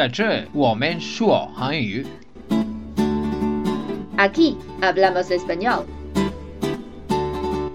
[0.00, 2.06] 在这我们说韩语。
[4.16, 5.84] Aquí hablamos español.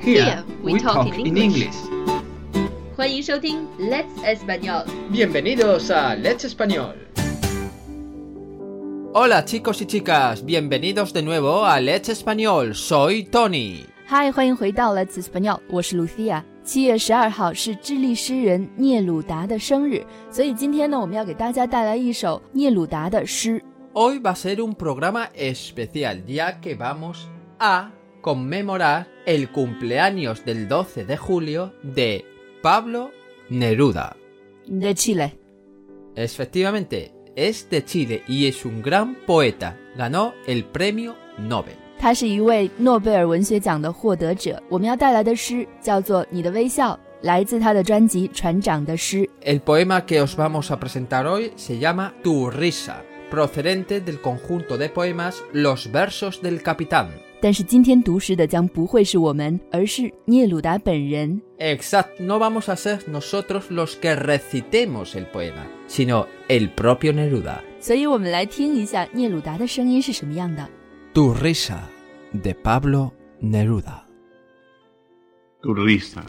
[0.01, 1.75] Here we talk in English.
[2.95, 4.85] 欢迎收听 Let's Español。
[5.11, 6.95] Bienvenidos a Let's Español.
[9.13, 12.73] Hola chicos y chicas, bienvenidos de nuevo a Let's Español.
[12.73, 13.85] Soy Tony.
[14.05, 16.43] 嗨，欢迎回到 Let's Español，我是 Lucia。
[16.65, 23.61] 七月十二号是智利诗人聂鲁达的生日，所以今天呢，我们要给大家带来一首聂鲁达的诗。
[23.93, 27.27] Hoy va a ser un programa especial ya que vamos
[27.59, 32.23] a conmemorar el cumpleaños del 12 de julio de
[32.61, 33.11] Pablo
[33.49, 34.15] Neruda.
[34.79, 35.31] 的气嘞，
[36.15, 39.75] Efectivamente, es de Chile y es un gran poeta.
[39.97, 41.75] Ganó el premio Nobel.
[41.97, 44.61] 他是一位诺贝尔文学奖的获得者。
[44.69, 49.17] 我们要带来的诗叫做《你的微笑》，来自他的专辑《船长的诗》。
[49.43, 54.77] El poema que os vamos a presentar hoy se llama Tu risa, procedente del conjunto
[54.77, 57.07] de poemas Los versos del capitán.
[57.43, 61.41] 但是今天读诗的将不会是我们，而是聂鲁达本人。
[61.57, 67.59] Exacto, no vamos a ser nosotros los que recitemos el poema, sino el propio Neruda.
[67.79, 70.67] 所以我们来听一下聂鲁达的声音是什么样的。
[71.16, 71.88] Tu risa,
[72.30, 74.06] de Pablo Neruda.
[75.62, 76.26] tu risa.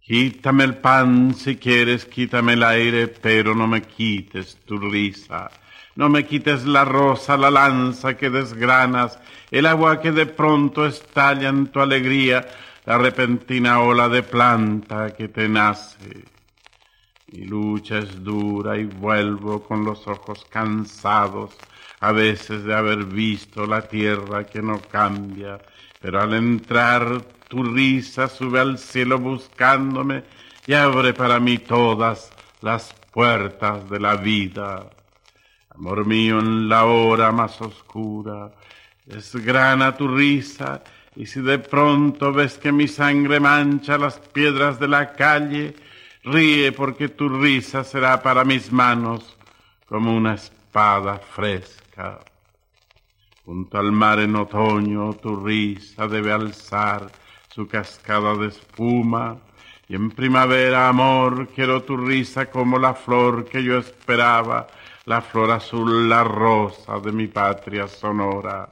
[0.00, 5.50] Quítame el pan si quieres, quítame el aire, pero no me quites tu risa.
[5.94, 9.18] No me quites la rosa, la lanza que desgranas,
[9.50, 12.48] el agua que de pronto estalla en tu alegría,
[12.86, 16.24] la repentina ola de planta que te nace.
[17.30, 21.54] Mi lucha es dura y vuelvo con los ojos cansados,
[22.04, 25.58] a veces de haber visto la tierra que no cambia,
[26.02, 30.22] pero al entrar tu risa sube al cielo buscándome
[30.66, 32.30] y abre para mí todas
[32.60, 34.90] las puertas de la vida.
[35.70, 38.52] Amor mío, en la hora más oscura,
[39.06, 40.84] desgrana tu risa,
[41.16, 45.74] y si de pronto ves que mi sangre mancha las piedras de la calle,
[46.22, 49.38] ríe porque tu risa será para mis manos
[49.86, 51.83] como una espada fresca.
[53.44, 57.10] Junto al mar en otoño tu risa debe alzar
[57.48, 59.38] su cascada de espuma,
[59.86, 64.66] y en primavera, amor, quiero tu risa como la flor que yo esperaba,
[65.04, 68.68] la flor azul, la rosa de mi patria sonora.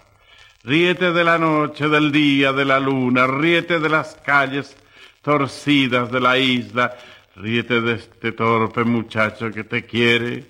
[0.65, 4.75] Ríete de la noche, del día, de la luna, ríete de las calles
[5.21, 6.97] torcidas de la isla,
[7.37, 10.47] ríete de este torpe muchacho que te quiere,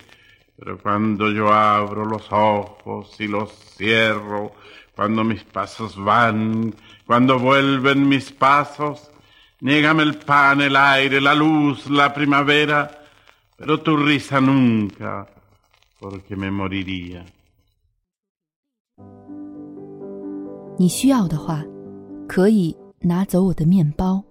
[0.56, 4.52] pero cuando yo abro los ojos y los cierro,
[4.94, 6.74] cuando mis pasos van,
[7.06, 9.10] cuando vuelven mis pasos,
[9.60, 12.90] niégame el pan, el aire, la luz, la primavera,
[13.56, 15.26] pero tu risa nunca,
[16.00, 17.24] porque me moriría.
[20.80, 21.64] 你需要的话，
[22.28, 24.22] 可以拿走我的面包，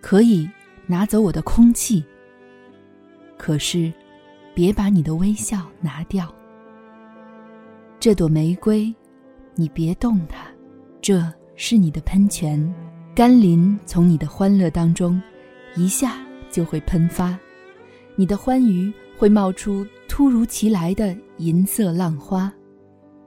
[0.00, 0.48] 可以
[0.86, 2.02] 拿走我的空气。
[3.36, 3.92] 可是，
[4.53, 6.33] 别把你的微笑拿掉。
[7.99, 8.93] 这朵玫瑰，
[9.55, 10.45] 你别动它，
[11.01, 11.23] 这
[11.55, 12.73] 是你的喷泉，
[13.13, 15.21] 甘霖从你的欢乐当中，
[15.75, 16.17] 一下
[16.49, 17.37] 就会喷发，
[18.15, 22.51] 你的欢愉会冒出突如其来的银色浪花。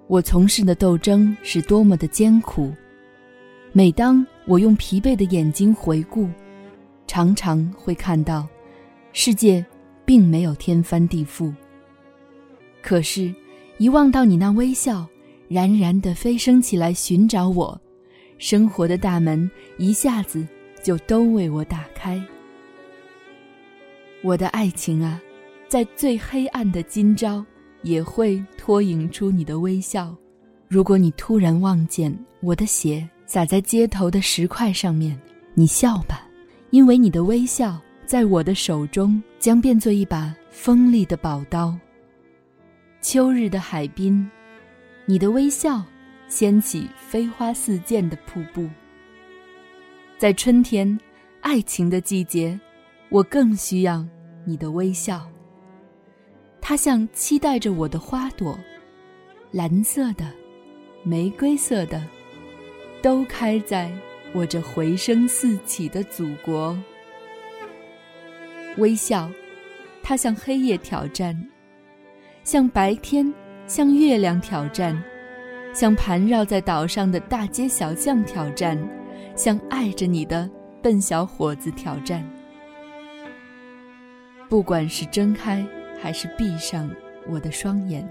[0.09, 2.73] 我从事的斗争是多么的艰苦。
[3.73, 6.29] 每当我用疲惫的眼睛回顾，
[7.07, 8.47] 常常会看到，
[9.13, 9.65] 世界
[10.05, 11.53] 并没有天翻地覆。
[12.83, 13.35] 可是，
[13.79, 15.07] 一望到你那微笑，
[15.49, 17.81] 冉冉的飞升起来寻找我，
[18.39, 20.47] 生活的大门一下子
[20.83, 22.23] 就都为我打开。
[24.23, 25.21] 我的爱情啊，
[25.69, 27.45] 在最黑暗的今朝。
[27.85, 30.17] 也会脱颖出你的微笑。
[30.69, 32.11] 如果你突然望见
[32.41, 35.21] 我的血洒在街头的石块上面，
[35.53, 36.27] 你笑吧，
[36.71, 41.79] 因为你的微笑在我的手中将变作一把锋利的宝刀。
[43.03, 44.27] 秋日的海滨，
[45.05, 45.85] 你的微笑
[46.29, 48.67] 掀起飞花似溅的瀑布。
[50.17, 50.99] 在春天，
[51.43, 52.59] 爱情的季节，
[53.11, 54.03] 我更需要
[54.47, 55.31] 你的微笑。
[56.59, 58.59] 它像期待着我的花朵，
[59.51, 60.25] 蓝色的、
[61.03, 62.03] 玫瑰色的，
[63.03, 63.93] 都开在
[64.33, 66.75] 我这回声四起的祖国。
[68.79, 69.31] 微笑，
[70.03, 71.37] 它向黑夜挑战，
[72.43, 73.33] 向白天、
[73.67, 75.01] 向月亮挑战，
[75.73, 78.79] 向盘绕在岛上的大街小巷挑战，
[79.37, 80.51] 向爱着你的
[80.83, 82.25] 笨小伙子挑战。
[84.49, 85.65] 不管是睁开
[86.01, 86.91] 还是闭上
[87.29, 88.07] 我的双眼？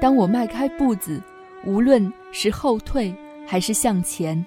[0.00, 1.20] 当我迈开步子，
[1.64, 3.14] 无论是后退
[3.46, 4.44] 还是向前，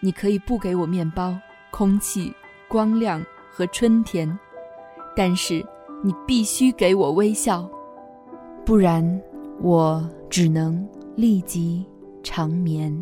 [0.00, 1.36] 你可以不给我面包、
[1.70, 2.32] 空气、
[2.68, 4.38] 光亮和春天，
[5.14, 5.64] 但是
[6.02, 7.70] 你必须给我微笑，
[8.64, 9.22] 不然
[9.60, 11.84] 我只能立即
[12.22, 12.92] 长眠。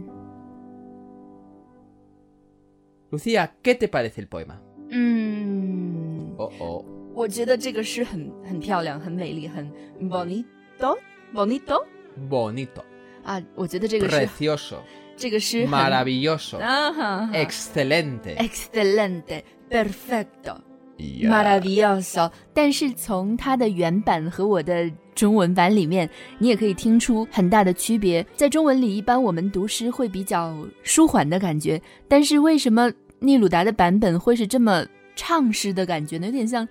[3.13, 4.57] Lucía, ¿qué te parece el poema?
[4.91, 6.85] 嗯，Oh, oh.
[7.15, 9.71] 我觉得这个诗很很漂亮，很美丽，很
[10.01, 10.99] bonito
[11.33, 11.85] bonito
[12.29, 12.83] Bonito,
[13.23, 14.77] 啊，我觉得这个诗 precioso,
[15.21, 18.37] 这个诗很 maravilloso, 啊哈哈 excelente.
[18.39, 20.57] excelente perfecto
[20.97, 21.31] Ya.
[21.31, 22.31] maravilloso。
[22.55, 26.09] 但是从它的原版和我的中文版里面，
[26.39, 28.27] 你也可以听出很大的区别。
[28.35, 34.87] 在中文里，一般我们读诗会比较舒缓的感觉，但是为什么聂鲁达的版本会是这么
[35.17, 36.27] 唱诗的感觉呢？
[36.27, 36.67] 有点像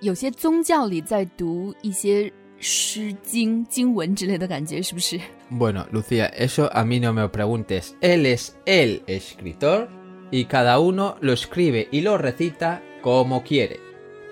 [0.00, 2.30] 有些宗教里在读一些
[2.61, 5.19] 诗经经文之类的感觉，是不是？
[5.51, 7.95] Bueno, Lucía, eso a mí no me lo preguntes.
[8.01, 9.87] Él es el escritor
[10.31, 13.77] y cada uno lo escribe y lo recita como quiere.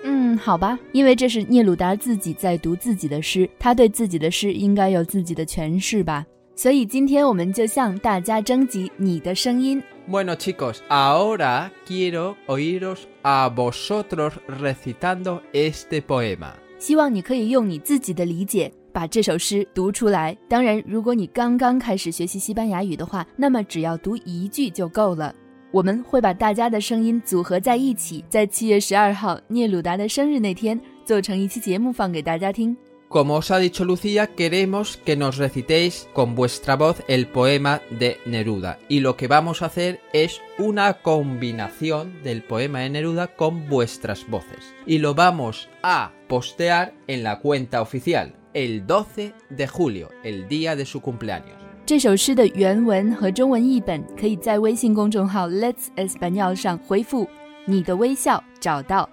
[0.04, 6.26] 嗯，好吧，因为这是聂鲁达自己在读自己的诗，他对自己的诗应该有自己的诠释吧。
[6.54, 9.82] 所以今天我们就向大家征集你的声音。
[10.08, 16.54] Bueno, chicos, ahora quiero oíros a vosotros recitando este poema.
[16.81, 20.35] 希望你可以用你自己的理解把这首诗读出来。
[20.49, 25.33] 当然，如果你刚刚开始学习西班牙语的话，那么只要读一句就够了。
[25.71, 32.75] 我们会把大家的声音组合在一起，在七月十二号聂鲁达的生日那天，做成一期节目放给大家听。
[33.10, 38.78] Como os ha dicho Lucía, queremos que nos recitéis con vuestra voz el poema de Neruda.
[38.88, 44.28] Y lo que vamos a hacer es una combinación del poema de Neruda con vuestras
[44.28, 44.74] voces.
[44.86, 50.74] Y lo vamos a postear en la cuenta oficial el 12 de julio, el día
[50.74, 51.66] de su cumpleaños.
[51.86, 57.28] 这首诗的原文和中文译本可以在微信公众号 Let's Español 上回复“
[57.64, 59.08] 你的微笑”找到。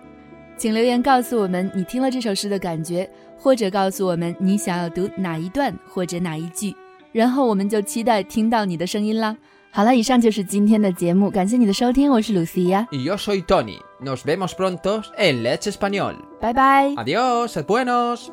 [0.58, 3.08] 请留言告诉我们你听了这首诗的感觉，
[3.39, 6.75] 或者告诉我们你想要读哪一段或者哪一句，
[7.13, 9.37] 然后我们就期待听到你的声音啦。
[9.71, 13.79] 好了，以上就是今天的节目，感谢你的收听，我是 Lucia，Y yo soy Tony.
[14.01, 16.17] Nos vemos pronto en Let's Español.
[16.41, 16.97] Bye bye.。
[16.97, 18.31] Adiós, buenos.